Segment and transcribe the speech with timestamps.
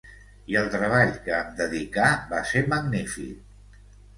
[0.53, 3.81] I el treball que em dedicà va ser magnífic.